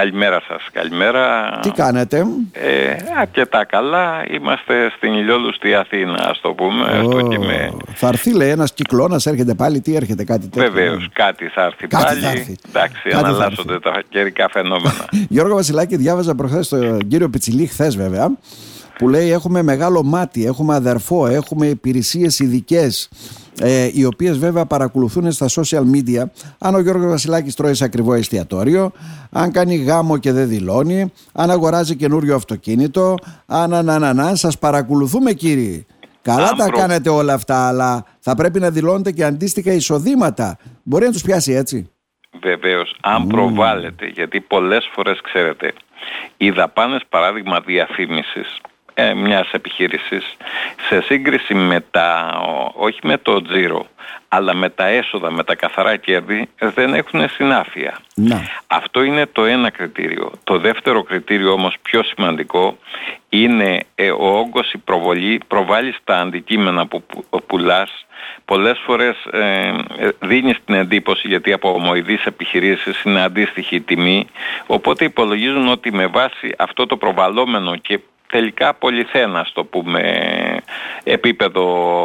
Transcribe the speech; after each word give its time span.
καλημέρα 0.00 0.42
σας, 0.48 0.68
καλημέρα. 0.72 1.50
Τι 1.62 1.70
κάνετε; 1.70 2.26
Ε, 2.52 2.96
αρκετά 3.20 3.64
καλά, 3.64 4.24
είμαστε 4.30 4.92
στην 4.96 5.12
ηλιόλουστη 5.12 5.74
Αθήνα, 5.74 6.28
ας 6.28 6.40
το 6.40 6.52
πούμε. 6.52 7.00
Ω, 7.04 7.28
και 7.28 7.38
με... 7.38 7.70
Θα 7.94 8.08
έρθει 8.08 8.34
λέει 8.34 8.50
ένας 8.50 8.72
κυκλώνας, 8.72 9.26
έρχεται 9.26 9.54
πάλι, 9.54 9.80
τι 9.80 9.96
έρχεται, 9.96 10.24
κάτι 10.24 10.48
τέτοιο; 10.48 10.72
Βεβαίως, 10.72 11.08
κάτι 11.12 11.46
θα 11.46 11.62
έρθει 11.62 11.86
Κάτι 11.86 12.04
πάλι. 12.04 12.20
θα 12.20 12.30
έρθει. 12.30 12.56
Εντάξει, 12.68 13.00
Κάτι 13.02 13.14
θα 13.14 13.18
αναλλάσσονται 13.28 13.78
τα 13.78 14.02
καιρικά 14.08 14.48
φαινόμενα. 14.50 15.08
Γιώργο 15.28 15.54
Βασιλάκη, 15.54 15.96
διάβαζα 15.96 16.34
προχθές 16.34 16.68
τον 16.68 16.98
κύριο 17.08 17.28
Πιτσιλή 17.28 17.66
χθες 17.66 17.96
βέβαια, 17.96 18.30
που 19.00 19.08
λέει 19.08 19.30
έχουμε 19.30 19.62
μεγάλο 19.62 20.02
μάτι, 20.02 20.44
έχουμε 20.46 20.74
αδερφό, 20.74 21.26
έχουμε 21.26 21.66
υπηρεσίες 21.66 22.38
ειδικές. 22.38 23.08
Ε, 23.60 23.90
οι 23.92 24.04
οποίες 24.04 24.38
βέβαια 24.38 24.66
παρακολουθούν 24.66 25.32
στα 25.32 25.46
social 25.48 25.82
media. 25.94 26.22
Αν 26.58 26.74
ο 26.74 26.80
Γιώργος 26.80 27.06
Βασιλάκης 27.10 27.54
τρώει 27.54 27.74
σε 27.74 27.84
ακριβό 27.84 28.14
εστιατόριο 28.14 28.92
αν 29.30 29.52
κάνει 29.52 29.76
γάμο 29.76 30.18
και 30.18 30.32
δεν 30.32 30.48
δηλώνει 30.48 31.12
αν 31.32 31.50
αγοράζει 31.50 31.96
καινούριο 31.96 32.34
αυτοκίνητο 32.34 33.14
αν 33.46 33.74
ανανανά 33.74 34.34
σας 34.34 34.58
παρακολουθούμε 34.58 35.32
κύριοι. 35.32 35.86
Καλά 36.22 36.48
Αν 36.48 36.56
τα 36.56 36.64
προ- 36.66 36.78
κάνετε 36.78 37.08
όλα 37.10 37.34
αυτά 37.34 37.68
αλλά 37.68 38.04
θα 38.20 38.34
πρέπει 38.34 38.60
να 38.60 38.70
δηλώνετε 38.70 39.12
και 39.12 39.24
αντίστοιχα 39.24 39.72
εισοδήματα. 39.72 40.56
Μπορεί 40.82 41.04
να 41.04 41.12
τους 41.12 41.22
πιάσει 41.22 41.52
έτσι. 41.52 41.90
Βεβαίως, 42.42 42.96
αν 43.00 43.26
προβάλλεται, 43.26 44.06
γιατί 44.06 44.40
πολλές 44.40 44.88
φορές 44.92 45.20
ξέρετε, 45.22 45.72
οι 46.36 46.50
δαπάνες 46.50 47.02
παράδειγμα 47.08 47.60
διαφήμισης 47.60 48.56
ε, 48.56 48.69
μιας 49.16 49.50
επιχείρησης 49.52 50.36
σε 50.88 51.00
σύγκριση 51.00 51.54
με 51.54 51.84
τα, 51.90 52.40
ο- 52.46 52.72
όχι 52.84 52.98
με 53.02 53.16
το 53.18 53.42
τζίρο, 53.42 53.86
αλλά 54.28 54.54
με 54.54 54.68
τα 54.68 54.86
έσοδα, 54.86 55.30
με 55.30 55.44
τα 55.44 55.54
καθαρά 55.54 55.96
κέρδη, 55.96 56.48
δεν 56.58 56.94
έχουν 56.94 57.28
συνάφεια. 57.28 57.98
να 58.14 58.42
Αυτό 58.66 59.02
είναι 59.02 59.26
το 59.26 59.44
ένα 59.44 59.70
κριτήριο. 59.70 60.32
Το 60.44 60.58
δεύτερο 60.58 61.02
κριτήριο 61.02 61.52
όμως 61.52 61.74
πιο 61.82 62.02
σημαντικό 62.02 62.78
είναι 63.28 63.80
ε, 63.94 64.10
ο 64.10 64.38
όγκος 64.38 64.72
η 64.72 64.78
προβολή, 64.78 65.40
προβάλλεις 65.46 65.96
τα 66.04 66.16
αντικείμενα 66.18 66.86
που, 66.86 67.02
που 67.02 67.42
πουλάς. 67.46 67.90
Πολλές 68.44 68.78
φορές 68.84 69.16
ε, 69.32 69.38
ε, 69.98 70.08
δίνεις 70.20 70.56
την 70.64 70.74
εντύπωση 70.74 71.28
γιατί 71.28 71.52
από 71.52 71.72
ομοειδείς 71.72 72.24
επιχειρήσεις 72.24 73.02
είναι 73.02 73.22
αντίστοιχη 73.22 73.74
η 73.76 73.80
τιμή 73.80 74.26
οπότε 74.66 75.04
υπολογίζουν 75.04 75.68
ότι 75.68 75.92
με 75.92 76.06
βάση 76.06 76.54
αυτό 76.58 76.86
το 76.86 76.96
προβαλλόμενο 76.96 77.76
και 77.76 77.98
τελικά 78.30 78.74
πολυθένας 78.74 79.48
στο 79.48 79.64
πούμε 79.64 80.02
επίπεδο 81.02 81.64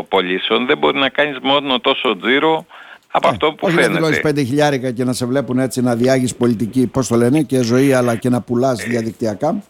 πωλήσεων 0.09 0.65
δεν 0.65 0.77
μπορεί 0.77 0.97
να 0.97 1.09
κάνεις 1.09 1.37
μόνο 1.41 1.79
τόσο 1.79 2.17
τζίρο 2.17 2.65
από 3.11 3.27
αυτό 3.27 3.53
που 3.53 3.67
Ε, 3.67 3.69
όχι 3.69 3.75
να 3.75 3.81
φαίνεται. 3.81 3.99
δηλώσεις 3.99 4.21
πέντε 4.21 4.41
χιλιάρικα 4.43 4.91
και 4.91 5.03
να 5.03 5.13
σε 5.13 5.25
βλέπουν 5.25 5.59
έτσι 5.59 5.81
να 5.81 5.95
διάγεις 5.95 6.35
πολιτική, 6.35 6.87
πώς 6.87 7.07
το 7.07 7.15
λένε, 7.15 7.41
και 7.41 7.61
ζωή 7.61 7.93
αλλά 7.93 8.15
και 8.15 8.29
να 8.29 8.41
πουλάς 8.41 8.83
διαδικτυακά. 8.83 9.63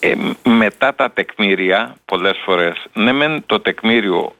Ε, 0.00 0.14
μετά 0.48 0.94
τα 0.94 1.10
τεκμήρια 1.10 1.94
πολλές 2.04 2.36
φορές 2.44 2.84
ναι 2.92 3.12
μεν 3.12 3.42
το 3.46 3.60
τεκμήριο 3.60 4.32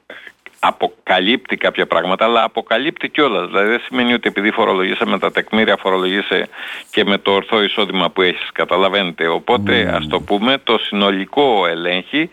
αποκαλύπτει 0.61 1.57
κάποια 1.57 1.87
πράγματα 1.87 2.25
αλλά 2.25 2.43
αποκαλύπτει 2.43 3.09
κιόλας. 3.09 3.47
Δηλαδή 3.47 3.69
δεν 3.69 3.81
σημαίνει 3.81 4.13
ότι 4.13 4.29
επειδή 4.29 4.51
φορολογήσε 4.51 5.07
με 5.07 5.19
τα 5.19 5.31
τεκμήρια 5.31 5.77
φορολογήσε 5.77 6.49
και 6.91 7.05
με 7.05 7.19
το 7.19 7.33
ορθό 7.33 7.63
εισόδημα 7.63 8.11
που 8.11 8.23
έχεις 8.23 8.51
καταλαβαίνετε. 8.53 9.27
Οπότε 9.27 9.91
ας 9.95 10.07
το 10.07 10.21
πούμε 10.21 10.59
το 10.65 10.79
συνολικό 10.79 11.67
ελέγχει 11.67 12.29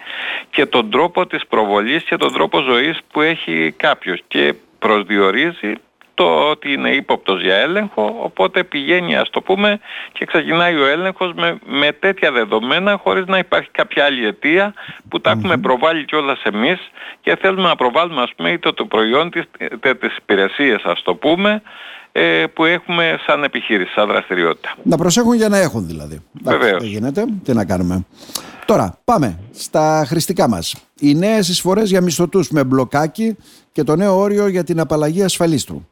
και 0.49 0.65
τον 0.65 0.89
τρόπο 0.89 1.27
της 1.27 1.47
προβολής 1.47 2.03
και 2.03 2.17
τον 2.17 2.33
τρόπο 2.33 2.59
ζωής 2.59 2.99
που 3.11 3.21
έχει 3.21 3.73
κάποιος. 3.77 4.21
Και 4.27 4.53
προσδιορίζει 4.79 5.73
το 6.15 6.49
ότι 6.49 6.71
είναι 6.73 6.89
ύποπτος 6.89 7.41
για 7.41 7.55
έλεγχο, 7.55 8.15
οπότε 8.21 8.63
πηγαίνει 8.63 9.15
ας 9.15 9.29
το 9.29 9.41
πούμε 9.41 9.79
και 10.11 10.25
ξεκινάει 10.25 10.75
ο 10.75 10.85
έλεγχος 10.85 11.33
με, 11.33 11.57
με 11.65 11.91
τέτοια 11.91 12.31
δεδομένα 12.31 12.97
χωρίς 13.03 13.25
να 13.25 13.37
υπάρχει 13.37 13.69
κάποια 13.71 14.05
άλλη 14.05 14.25
αιτία 14.25 14.73
που 15.09 15.21
τα 15.21 15.31
έχουμε 15.31 15.57
προβάλει 15.57 16.05
κιόλας 16.05 16.41
εμείς 16.43 16.79
και 17.21 17.35
θέλουμε 17.35 17.67
να 17.67 17.75
προβάλλουμε 17.75 18.21
ας 18.21 18.31
πούμε 18.35 18.49
είτε 18.51 18.71
το 18.71 18.85
προϊόν 18.85 19.29
της, 19.29 19.43
είτε 19.71 19.93
τις 19.93 20.17
υπηρεσίες 20.17 20.81
ας 20.83 21.01
το 21.01 21.15
πούμε 21.15 21.61
ε, 22.11 22.43
που 22.53 22.65
έχουμε 22.65 23.19
σαν 23.25 23.43
επιχείρηση, 23.43 23.91
σαν 23.91 24.07
δραστηριότητα. 24.07 24.75
Να 24.83 24.97
προσέχουν 24.97 25.35
για 25.35 25.49
να 25.49 25.57
έχουν 25.57 25.87
δηλαδή. 25.87 26.21
Εντάξει, 26.39 26.59
Βεβαίως. 26.59 26.81
Δεν 26.81 26.91
γίνεται. 26.91 27.25
Τι 27.43 27.53
να 27.53 27.65
κάνουμε. 27.65 28.05
Τώρα, 28.65 28.99
πάμε 29.03 29.39
στα 29.51 30.03
χρηστικά 30.07 30.47
μας. 30.47 30.75
Οι 30.99 31.15
νέες 31.15 31.49
εισφορές 31.49 31.89
για 31.89 32.01
μισθωτούς 32.01 32.49
με 32.49 32.63
μπλοκάκι 32.63 33.37
και 33.71 33.83
το 33.83 33.95
νέο 33.95 34.17
όριο 34.17 34.47
για 34.47 34.63
την 34.63 34.79
απαλλαγή 34.79 35.23
ασφαλίστρου. 35.23 35.87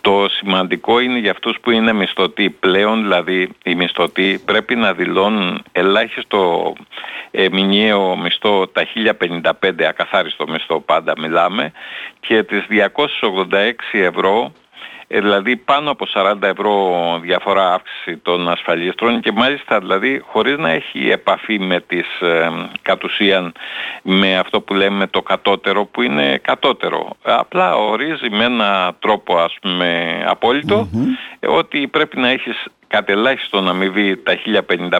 Το 0.00 0.28
σημαντικό 0.28 1.00
είναι 1.00 1.18
για 1.18 1.30
αυτούς 1.30 1.56
που 1.60 1.70
είναι 1.70 1.92
μισθωτοί 1.92 2.50
πλέον, 2.50 3.02
δηλαδή 3.02 3.48
οι 3.64 3.74
μισθωτοί 3.74 4.42
πρέπει 4.44 4.76
να 4.76 4.92
δηλώνουν 4.92 5.62
ελάχιστο 5.72 6.72
ε, 7.30 7.46
μηνιαίο 7.52 8.16
μισθό 8.16 8.68
τα 8.68 8.86
1055 9.42 9.82
ακαθάριστο 9.88 10.48
μισθό 10.48 10.80
πάντα 10.80 11.12
μιλάμε 11.18 11.72
και 12.20 12.42
τις 12.42 12.66
286 12.70 13.72
ευρώ 13.92 14.52
ε, 15.12 15.20
δηλαδή 15.20 15.56
πάνω 15.56 15.90
από 15.90 16.06
40 16.14 16.42
ευρώ 16.42 17.18
διαφορά 17.22 17.72
αύξηση 17.72 18.16
των 18.16 18.48
ασφαλίστρων 18.48 19.20
και 19.20 19.32
μάλιστα 19.32 19.78
δηλαδή 19.78 20.22
χωρίς 20.26 20.58
να 20.58 20.70
έχει 20.70 21.10
επαφή 21.10 21.58
με 21.58 21.80
τις 21.80 22.20
ε, 22.20 22.50
κατ' 22.82 23.04
ουσίαν 23.04 23.52
με 24.02 24.38
αυτό 24.38 24.60
που 24.60 24.74
λέμε 24.74 25.06
το 25.06 25.22
κατώτερο 25.22 25.84
που 25.84 26.02
είναι 26.02 26.38
κατώτερο. 26.42 27.16
Απλά 27.22 27.74
ορίζει 27.74 28.30
με 28.30 28.44
ένα 28.44 28.96
τρόπο 28.98 29.36
ας 29.36 29.56
πούμε 29.60 30.20
απόλυτο 30.26 30.88
ε, 31.40 31.46
ότι 31.46 31.88
πρέπει 31.88 32.18
να 32.18 32.28
έχεις 32.28 32.64
κατελάχιστον 32.90 33.68
αμοιβή 33.68 34.16
τα 34.16 34.38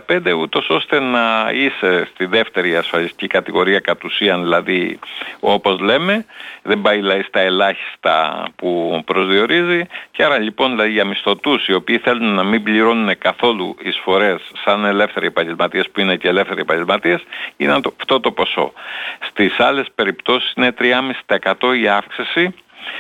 1055 0.09 0.33
ούτως 0.39 0.69
ώστε 0.71 1.01
να 1.01 1.51
είσαι 1.53 2.09
στη 2.15 2.25
δεύτερη 2.27 2.77
ασφαλιστική 2.77 3.27
κατηγορία 3.27 3.79
κατ' 3.81 4.05
ουσίαν 4.05 4.43
δηλαδή 4.43 4.99
όπως 5.41 5.81
λέμε 5.81 6.25
δεν 6.63 6.81
πάει 6.81 6.97
δηλαδή 6.97 7.23
στα 7.23 7.41
ελάχιστα 7.41 8.45
που 8.57 9.03
προσδιορίζει 9.07 9.83
και 10.11 10.25
άρα 10.25 10.39
λοιπόν 10.39 10.71
δηλαδή 10.71 10.91
για 10.91 11.05
μισθωτούς 11.05 11.67
οι 11.69 11.73
οποίοι 11.73 11.99
θέλουν 11.99 12.35
να 12.35 12.43
μην 12.43 12.63
πληρώνουν 12.63 13.19
καθόλου 13.19 13.77
εισφορές 13.83 14.41
σαν 14.65 14.85
ελεύθεροι 14.85 15.27
επαγγελματίες 15.27 15.91
που 15.91 16.01
είναι 16.01 16.17
και 16.17 16.29
ελεύθεροι 16.29 16.61
επαγγελματίες 16.61 17.23
είναι 17.57 17.81
το- 17.81 17.95
αυτό 18.01 18.21
το 18.21 18.33
ποσό. 18.33 18.73
Στις 19.29 19.61
άλλες 19.61 19.87
περιπτώσεις 19.95 20.53
είναι 20.57 20.73
3,5% 20.73 21.73
η 21.81 21.89
αύξηση 21.89 22.55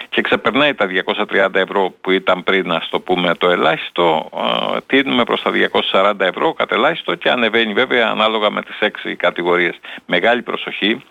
και 0.08 0.20
ξεπερνάει 0.20 0.74
τα 0.74 0.86
230 0.86 1.54
ευρώ 1.54 1.94
που 2.00 2.10
ήταν 2.10 2.44
πριν, 2.44 2.72
ας 2.72 2.88
το 2.88 3.00
πούμε, 3.00 3.34
το 3.34 3.50
ελάχιστο, 3.50 4.30
ε, 4.74 4.78
τίνουμε 4.86 5.24
προς 5.24 5.42
τα 5.42 5.50
240 5.50 6.24
ευρώ 6.24 6.52
κατ' 6.52 6.72
ελάχιστο 6.72 7.14
και 7.14 7.30
ανεβαίνει 7.30 7.72
βέβαια 7.72 8.08
ανάλογα 8.08 8.50
με 8.50 8.62
τις 8.62 8.78
έξι 8.78 9.16
κατηγορίες. 9.16 9.78
Μεγάλη 10.06 10.42
προσοχή. 10.42 11.02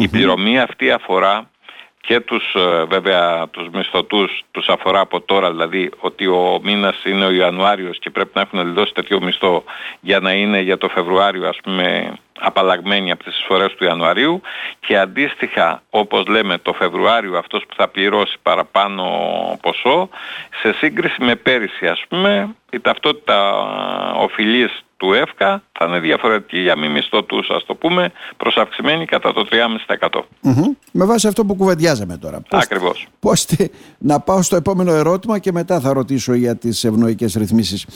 Η 0.00 0.08
πληρωμή 0.08 0.60
αυτή 0.60 0.90
αφορά 0.90 1.50
και 2.06 2.20
τους 2.20 2.54
ε, 2.54 2.84
βέβαια 2.84 3.48
τους 3.48 3.68
μισθωτούς 3.72 4.44
τους 4.50 4.68
αφορά 4.68 5.00
από 5.00 5.20
τώρα 5.20 5.50
δηλαδή 5.50 5.90
ότι 5.98 6.26
ο 6.26 6.60
μήνας 6.62 7.04
είναι 7.04 7.24
ο 7.24 7.30
Ιανουάριος 7.30 7.98
και 7.98 8.10
πρέπει 8.10 8.30
να 8.34 8.40
έχουν 8.40 8.74
δώσει 8.74 8.92
τέτοιο 8.92 9.20
μισθό 9.22 9.64
για 10.00 10.20
να 10.20 10.32
είναι 10.32 10.60
για 10.60 10.78
το 10.78 10.88
Φεβρουάριο 10.88 11.48
ας 11.48 11.58
πούμε 11.62 12.12
απαλλαγμένοι 12.40 13.10
από 13.10 13.24
τις 13.24 13.38
εισφορές 13.38 13.74
του 13.74 13.84
Ιανουαρίου 13.84 14.40
και 14.80 14.98
αντίστοιχα 14.98 15.82
όπως 15.90 16.26
λέμε 16.26 16.58
το 16.58 16.72
Φεβρουάριο 16.72 17.38
αυτός 17.38 17.62
που 17.68 17.74
θα 17.76 17.88
πληρώσει 17.88 18.36
παραπάνω 18.42 19.04
ποσό 19.62 20.08
σε 20.62 20.72
σύγκριση 20.72 21.24
με 21.24 21.34
πέρυσι 21.36 21.86
ας 21.86 22.02
πούμε 22.08 22.54
η 22.70 22.80
ταυτότητα 22.80 23.52
οφειλής 24.14 24.80
του 24.96 25.12
ΕΦΚΑ 25.12 25.62
θα 25.72 25.84
είναι 25.84 25.98
διαφορετική 25.98 26.58
για 26.60 26.76
μη 26.78 26.88
μισθωτούς 26.88 27.48
ας 27.50 27.64
το 27.64 27.74
πούμε 27.74 28.12
προσαυξημένη 28.36 29.04
κατά 29.04 29.32
το 29.32 29.46
3,5%. 29.50 30.20
Μμμ. 30.40 30.62
Με 30.92 31.04
βάση 31.04 31.26
αυτό 31.28 31.44
που 31.44 31.54
κουβεντιάζαμε 31.54 32.16
τώρα. 32.16 32.40
Πώς, 32.48 32.62
Ακριβώς. 32.62 33.06
πώς 33.20 33.44
τι- 33.44 33.68
να 33.98 34.20
πάω 34.20 34.42
στο 34.42 34.56
επόμενο 34.56 34.92
ερώτημα 34.92 35.38
και 35.38 35.52
μετά 35.52 35.80
θα 35.80 35.92
ρωτήσω 35.92 36.34
για 36.34 36.56
τις 36.56 36.84
ευνοϊκές 36.84 37.34
ρυθμίσεις. 37.34 37.86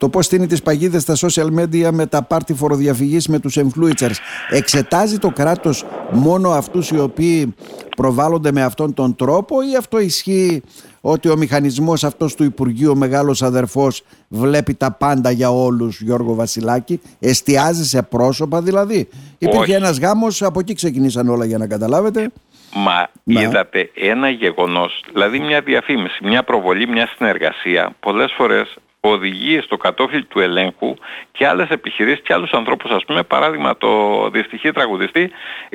Το 0.00 0.08
πώς 0.08 0.24
στείνει 0.24 0.46
τις 0.46 0.62
παγίδες 0.62 1.02
στα 1.02 1.14
social 1.16 1.46
media 1.60 1.90
με 1.92 2.06
τα 2.06 2.22
πάρτι 2.22 2.54
φοροδιαφυγής 2.54 3.28
με 3.28 3.38
τους 3.38 3.58
influencers. 3.58 4.14
Εξετάζει 4.50 5.18
το 5.18 5.28
κράτος 5.30 5.84
μόνο 6.10 6.50
αυτούς 6.50 6.90
οι 6.90 6.98
οποίοι 6.98 7.54
προβάλλονται 7.96 8.52
με 8.52 8.62
αυτόν 8.62 8.94
τον 8.94 9.14
τρόπο 9.16 9.62
ή 9.62 9.76
αυτό 9.76 9.98
ισχύει 10.00 10.62
ότι 11.00 11.28
ο 11.28 11.36
μηχανισμός 11.36 12.04
αυτός 12.04 12.34
του 12.34 12.44
Υπουργείου 12.44 12.90
ο 12.90 12.94
μεγάλος 12.94 13.42
αδερφός 13.42 14.02
βλέπει 14.28 14.74
τα 14.74 14.92
πάντα 14.92 15.30
για 15.30 15.50
όλους 15.50 16.00
Γιώργο 16.00 16.34
Βασιλάκη 16.34 17.00
εστιάζει 17.18 17.84
σε 17.84 18.02
πρόσωπα 18.02 18.62
δηλαδή 18.62 19.08
υπήρχε 19.38 19.60
Όχι. 19.62 19.72
ένας 19.72 19.98
γάμος 19.98 20.42
από 20.42 20.60
εκεί 20.60 20.74
ξεκινήσαν 20.74 21.28
όλα 21.28 21.44
για 21.44 21.58
να 21.58 21.66
καταλάβετε 21.66 22.30
Μα 22.74 23.08
Ναι. 23.24 23.40
είδατε 23.40 23.90
ένα 23.94 24.28
γεγονός, 24.30 25.04
δηλαδή 25.12 25.38
μια 25.40 25.60
διαφήμιση, 25.60 26.18
μια 26.22 26.42
προβολή, 26.42 26.88
μια 26.88 27.08
συνεργασία, 27.16 27.94
πολλές 28.00 28.32
φορές 28.36 28.76
οδηγεί 29.00 29.60
στο 29.60 29.76
κατόφλι 29.76 30.24
του 30.24 30.40
ελέγχου 30.40 30.94
και 31.32 31.46
άλλες 31.46 31.68
επιχειρήσεις 31.68 32.20
και 32.22 32.32
άλλους 32.32 32.52
ανθρώπους. 32.52 32.90
Ας 32.90 33.04
πούμε 33.04 33.22
παράδειγμα 33.22 33.76
το 33.76 33.88
δυστυχή 34.32 34.72
τραγουδιστή 34.72 35.30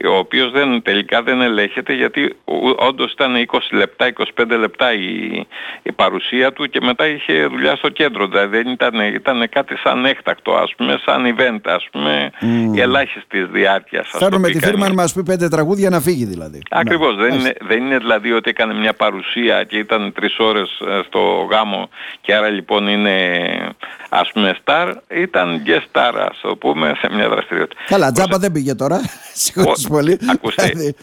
ο 0.07 0.17
οποίος 0.17 0.51
δεν, 0.51 0.81
τελικά 0.81 1.23
δεν 1.23 1.41
ελέγχεται 1.41 1.93
γιατί 1.93 2.35
όντως 2.75 3.11
ήταν 3.11 3.45
20 3.51 3.57
λεπτά, 3.71 4.13
25 4.35 4.45
λεπτά 4.59 4.93
η, 4.93 5.45
η 5.83 5.91
παρουσία 5.91 6.53
του 6.53 6.65
και 6.69 6.79
μετά 6.81 7.07
είχε 7.07 7.45
δουλειά 7.45 7.75
στο 7.75 7.89
κέντρο. 7.89 8.27
Δηλαδή 8.27 8.57
δεν 8.57 8.67
ήταν, 8.71 8.99
ήταν 8.99 9.49
κάτι 9.49 9.75
σαν 9.83 10.05
έκτακτο 10.05 10.53
ας 10.53 10.73
πούμε, 10.77 11.01
σαν 11.05 11.35
event 11.37 11.61
ας 11.63 11.87
πούμε 11.91 12.31
mm. 12.41 12.77
ελάχιστης 12.77 13.47
διάρκειας 13.51 14.07
Φτάνουμε 14.07 14.49
τη 14.49 14.59
φίρμα 14.59 14.87
να 14.87 14.93
μας 14.93 15.13
πει 15.13 15.23
πέντε 15.23 15.47
τραγούδια 15.47 15.89
να 15.89 15.99
φύγει 15.99 16.25
δηλαδή. 16.25 16.61
Ακριβώς, 16.69 17.15
δεν, 17.15 17.33
είναι, 17.33 17.53
δεν 17.61 17.85
είναι 17.85 17.97
δηλαδή 17.97 18.31
ότι 18.31 18.49
έκανε 18.49 18.73
μια 18.73 18.93
παρουσία 18.93 19.63
και 19.63 19.77
ήταν 19.77 20.13
τρεις 20.15 20.35
ώρες 20.39 20.79
ε, 20.87 21.01
στο 21.07 21.47
γάμο 21.51 21.89
και 22.21 22.35
άρα 22.35 22.49
λοιπόν 22.49 22.87
είναι 22.87 23.14
ας 24.09 24.31
πούμε 24.33 24.57
star, 24.63 24.93
ήταν 25.07 25.63
και 25.63 25.83
star 25.91 26.13
ας 26.29 26.39
το 26.41 26.55
πούμε 26.55 26.93
σε 26.97 27.09
μια 27.13 27.29
δραστηριότητα. 27.29 27.81
Καλά, 27.87 28.11
τζάμπα 28.11 28.37
δεν 28.37 28.51
πήγε 28.51 28.75
τώρα, 28.75 29.01
συγχωρείς 29.33 29.87
πολύ. 29.87 30.19
Ακούστε, 30.31 30.63
δηλαδή, 30.67 30.95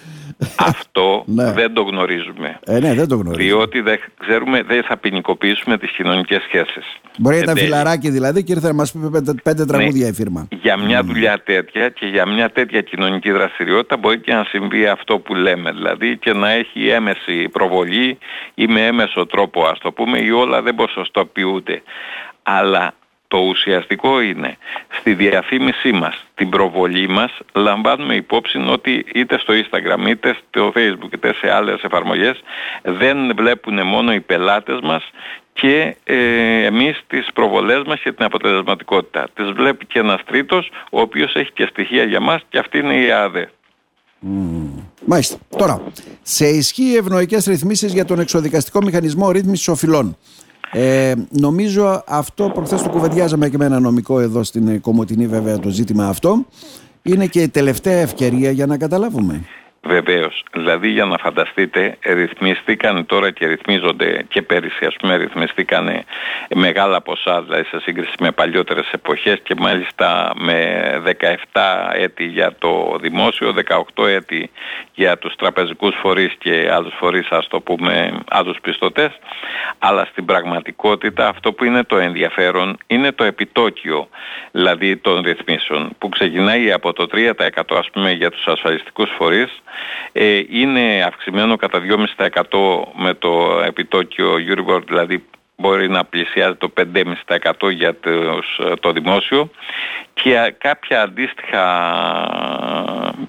αυτό 0.57 1.23
ναι. 1.27 1.53
δεν 1.53 1.75
το 1.75 1.83
γνωρίζουμε. 1.83 2.59
Ε, 2.67 2.79
ναι, 2.79 2.95
δεν 2.95 3.09
το 3.09 3.17
γνωρίζουμε. 3.17 3.45
Διότι 3.45 3.81
δεν 3.81 4.01
ξέρουμε, 4.19 4.63
δεν 4.63 4.83
θα 4.83 4.97
ποινικοποιήσουμε 4.97 5.79
τις 5.79 5.91
κοινωνικές 5.91 6.43
σχέσεις. 6.43 6.85
Μπορεί 7.19 7.37
να 7.37 7.43
ήταν 7.43 7.57
φιλαράκι 7.57 8.11
δηλαδή 8.11 8.45
και 8.45 8.53
ήρθε 8.53 8.67
να 8.67 8.75
μας 8.75 8.93
πει 8.93 9.11
πέντε, 9.11 9.35
πέντε 9.43 9.65
τραγούδια 9.65 10.05
ναι, 10.05 10.11
η 10.11 10.13
φίρμα. 10.13 10.49
Για 10.63 10.77
μια 10.77 11.03
δουλειά 11.03 11.43
τέτοια 11.45 11.89
και 11.89 12.07
για 12.07 12.27
μια 12.27 12.51
τέτοια 12.51 12.81
κοινωνική 12.81 13.31
δραστηριότητα 13.31 13.97
μπορεί 13.97 14.21
και 14.21 14.33
να 14.33 14.45
συμβεί 14.45 14.87
αυτό 14.87 15.19
που 15.19 15.35
λέμε. 15.35 15.71
Δηλαδή 15.73 16.19
και 16.19 16.33
να 16.33 16.51
έχει 16.51 16.89
έμεση 16.89 17.49
προβολή 17.49 18.19
ή 18.55 18.67
με 18.67 18.87
έμεσο 18.87 19.27
τρόπο 19.27 19.65
ας 19.65 19.79
το 19.79 19.93
πούμε 19.93 20.19
ή 20.19 20.31
όλα 20.31 20.63
δεν 20.63 20.75
ποσοστοποιούνται. 20.75 21.83
Αλλά 22.43 22.95
το 23.33 23.39
ουσιαστικό 23.39 24.21
είναι 24.21 24.57
στη 24.99 25.15
διαφήμισή 25.15 25.93
μας, 25.93 26.25
την 26.35 26.49
προβολή 26.49 27.09
μας, 27.09 27.39
λαμβάνουμε 27.53 28.15
υπόψη 28.15 28.59
ότι 28.69 29.05
είτε 29.15 29.39
στο 29.39 29.55
Instagram 29.55 30.09
είτε 30.09 30.37
στο 30.49 30.73
Facebook 30.77 31.13
είτε 31.13 31.35
σε 31.35 31.51
άλλες 31.51 31.83
εφαρμογές 31.83 32.43
δεν 32.83 33.33
βλέπουν 33.37 33.87
μόνο 33.87 34.13
οι 34.13 34.21
πελάτες 34.21 34.79
μας 34.83 35.11
και 35.53 35.97
ε, 36.05 36.17
εμείς 36.65 37.03
τις 37.07 37.29
προβολές 37.35 37.83
μας 37.87 38.01
και 38.01 38.13
την 38.13 38.25
αποτελεσματικότητα. 38.25 39.29
Τις 39.35 39.51
βλέπει 39.51 39.87
και 39.87 39.99
ένας 39.99 40.21
τρίτος 40.27 40.71
ο 40.91 41.01
οποίος 41.01 41.35
έχει 41.35 41.53
και 41.53 41.67
στοιχεία 41.71 42.05
για 42.05 42.21
μας 42.21 42.43
και 42.49 42.59
αυτή 42.59 42.79
είναι 42.79 42.95
η 42.95 43.11
ΑΔΕ. 43.11 43.51
Mm. 44.27 44.83
Μάλιστα. 45.05 45.37
Τώρα, 45.57 45.83
σε 46.23 46.47
ισχύ 46.47 46.95
ευνοϊκές 46.99 47.45
ρυθμίσεις 47.45 47.93
για 47.93 48.05
τον 48.05 48.19
εξοδικαστικό 48.21 48.83
μηχανισμό 48.83 49.31
ρύθμισης 49.31 49.69
οφειλών. 49.69 50.17
Ε, 50.75 51.13
νομίζω 51.31 52.03
αυτό 52.07 52.51
προχθές 52.55 52.83
το 52.83 52.89
κουβεντιάζαμε 52.89 53.49
και 53.49 53.57
με 53.57 53.65
ένα 53.65 53.81
νομικό 53.81 54.21
εδώ 54.21 54.43
στην 54.43 54.81
Κομωτινή 54.81 55.27
βέβαια 55.27 55.59
το 55.59 55.69
ζήτημα 55.69 56.07
αυτό. 56.07 56.47
Είναι 57.03 57.27
και 57.27 57.43
η 57.43 57.49
τελευταία 57.49 57.99
ευκαιρία 57.99 58.51
για 58.51 58.67
να 58.67 58.77
καταλάβουμε. 58.77 59.45
Βεβαίως. 59.85 60.45
Δηλαδή 60.53 60.89
για 60.89 61.05
να 61.05 61.17
φανταστείτε 61.19 61.97
ρυθμίστηκαν 62.03 63.07
τώρα 63.07 63.31
και 63.31 63.47
ρυθμίζονται 63.47 64.25
και 64.29 64.43
πέρυσι 64.43 64.85
ας 64.85 64.97
πούμε 64.97 65.17
ρυθμίστηκαν 65.17 66.05
μεγάλα 66.55 67.01
ποσά 67.01 67.43
δηλαδή 67.43 67.65
σε 67.65 67.81
σύγκριση 67.81 68.13
με 68.21 68.31
παλιότερες 68.31 68.91
εποχές 68.93 69.39
και 69.43 69.55
μάλιστα 69.59 70.33
με 70.35 70.83
17 71.53 71.61
έτη 71.93 72.25
για 72.25 72.55
το 72.59 72.99
δημόσιο, 73.01 73.55
18 73.97 74.07
έτη 74.07 74.51
για 74.95 75.19
τους 75.19 75.35
τραπεζικούς 75.37 75.95
φορείς 76.01 76.35
και 76.39 76.71
άλλους 76.73 76.95
φορείς 76.99 77.29
ας 77.31 77.49
το 77.49 77.61
πούμε 77.61 78.13
άλλους 78.31 78.59
πιστωτές 78.61 79.19
αλλά 79.79 80.05
στην 80.05 80.25
πραγματικότητα 80.25 81.29
αυτό 81.29 81.53
που 81.53 81.65
είναι 81.65 81.85
το 81.85 81.99
ενδιαφέρον 81.99 82.77
είναι 82.87 83.13
το 83.13 83.25
επιτόκιο 83.25 84.09
δηλαδή 84.53 84.97
των 84.97 85.23
ρυθμίσεων 85.23 85.91
που 85.99 86.09
ξεκινάει 86.09 86.73
από 86.73 86.93
το 86.93 87.07
3% 87.13 87.31
ας 87.69 87.91
πούμε 87.93 88.13
για 88.13 88.31
τους 88.31 88.47
ασφαλιστικούς 88.47 89.11
φορείς 89.17 89.63
ε, 90.13 90.41
είναι 90.49 91.05
αυξημένο 91.07 91.57
κατά 91.57 91.81
2,5% 92.19 92.29
με 92.95 93.15
το 93.15 93.63
επιτόκιο 93.67 94.35
Euribor, 94.49 94.81
δηλαδή 94.87 95.25
μπορεί 95.57 95.89
να 95.89 96.05
πλησιάζει 96.05 96.55
το 96.55 96.73
5,5% 96.77 97.73
για 97.73 97.97
το 98.81 98.93
δημόσιο 98.93 99.51
και 100.15 100.55
κάποια 100.59 101.03
αντίστοιχα 101.03 101.65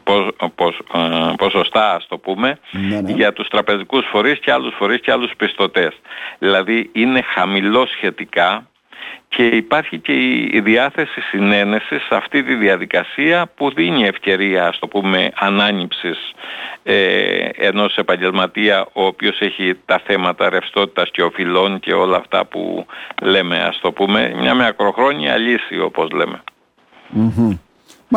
ε, 0.04 1.34
ποσοστά 1.38 1.94
ας 1.96 2.08
το 2.08 2.18
πούμε 2.18 2.60
ναι, 2.72 3.02
ναι. 3.02 3.12
για 3.12 3.34
τους 3.34 3.48
τραπεζικούς 3.48 4.06
φορείς 4.12 4.40
και 4.40 4.52
άλλους 4.52 4.74
φορείς 4.78 5.00
και 5.00 5.12
άλλους 5.12 5.32
πιστωτές. 5.38 5.94
Δηλαδή 6.40 6.90
είναι 6.94 7.22
χαμηλό 7.22 7.86
σχετικά 7.86 8.68
και 9.36 9.46
υπάρχει 9.46 10.00
και 10.00 10.14
η 10.52 10.62
διάθεση 10.64 11.22
συνένεσης 11.22 12.02
σε 12.02 12.16
αυτή 12.16 12.44
τη 12.44 12.56
διαδικασία 12.56 13.50
που 13.56 13.74
δίνει 13.74 14.04
ευκαιρία, 14.04 14.68
ας 14.68 14.80
το 14.80 14.88
πούμε, 14.88 15.32
ανάνυψης 15.36 16.34
ε, 16.84 17.50
ενός 17.56 17.96
επαγγελματία 17.96 18.88
ο 18.94 19.06
οποίος 19.06 19.40
έχει 19.40 19.80
τα 19.86 20.02
θέματα 20.06 20.50
ρευστότητας 20.50 21.10
και 21.12 21.24
οφειλών 21.24 21.80
και 21.80 21.94
όλα 21.94 22.18
αυτά 22.18 22.46
που 22.46 22.86
λέμε, 23.22 23.58
ας 23.58 23.80
το 23.82 23.92
πούμε, 23.92 24.34
μια 24.36 24.54
με 24.56 24.66
ακροχρόνια 24.66 25.38
λύση 25.38 25.80
όπως 25.80 26.12
λέμε. 26.12 26.44
Mm-hmm. 27.18 27.58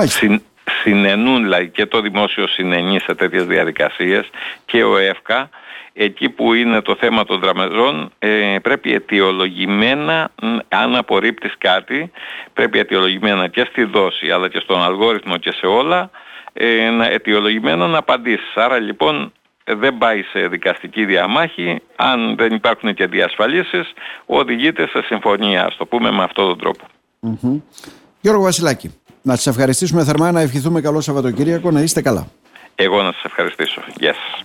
Συν, 0.04 0.42
συνενούν 0.82 1.42
δηλαδή 1.42 1.68
και 1.68 1.86
το 1.86 2.00
δημόσιο 2.00 2.46
συνενεί 2.46 2.98
σε 3.00 3.14
τέτοιες 3.14 3.46
διαδικασίες 3.46 4.30
και 4.64 4.84
ο 4.84 4.96
ΕΦΚΑ 4.96 5.48
εκεί 5.92 6.28
που 6.28 6.54
είναι 6.54 6.80
το 6.80 6.96
θέμα 7.00 7.24
των 7.24 7.40
δραμεζών 7.40 8.12
ε, 8.18 8.56
πρέπει 8.62 8.94
αιτιολογημένα 8.94 10.30
αν 10.68 10.96
απορρίπτεις 10.96 11.54
κάτι 11.58 12.10
πρέπει 12.52 12.78
αιτιολογημένα 12.78 13.48
και 13.48 13.66
στη 13.70 13.84
δόση 13.84 14.30
αλλά 14.30 14.48
και 14.48 14.60
στον 14.60 14.82
αλγόριθμο 14.82 15.36
και 15.36 15.52
σε 15.52 15.66
όλα 15.66 16.10
ε, 16.52 16.88
αιτιολογημένα 17.10 17.86
να 17.86 17.98
απαντήσεις. 17.98 18.54
Άρα 18.54 18.78
λοιπόν 18.78 19.32
δεν 19.64 19.98
πάει 19.98 20.22
σε 20.22 20.48
δικαστική 20.48 21.04
διαμάχη 21.04 21.80
αν 21.96 22.36
δεν 22.36 22.52
υπάρχουν 22.52 22.94
και 22.94 23.06
διασφαλίσεις 23.06 23.92
οδηγείται 24.26 24.88
σε 24.88 25.02
συμφωνία 25.02 25.64
ας 25.64 25.76
το 25.76 25.86
πούμε 25.86 26.10
με 26.10 26.22
αυτόν 26.22 26.46
τον 26.46 26.58
τρόπο. 26.58 26.84
Γιώργο 28.20 28.42
Βασιλάκη, 28.42 29.00
να 29.26 29.36
σας 29.36 29.46
ευχαριστήσουμε 29.46 30.04
θερμά, 30.04 30.32
να 30.32 30.40
ευχηθούμε 30.40 30.80
καλό 30.80 31.00
Σαββατοκύριακο, 31.00 31.70
να 31.70 31.80
είστε 31.80 32.02
καλά. 32.02 32.26
Εγώ 32.74 33.02
να 33.02 33.12
σας 33.12 33.24
ευχαριστήσω. 33.24 33.80
Γεια 33.98 34.14
σας. 34.14 34.42